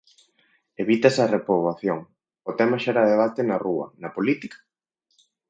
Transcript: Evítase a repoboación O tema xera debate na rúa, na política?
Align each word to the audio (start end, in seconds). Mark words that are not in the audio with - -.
Evítase 0.83 1.19
a 1.21 1.31
repoboación 1.35 1.99
O 2.49 2.51
tema 2.59 2.77
xera 2.83 3.09
debate 3.13 3.41
na 3.45 3.57
rúa, 3.65 3.87
na 4.01 4.09
política? 4.17 4.57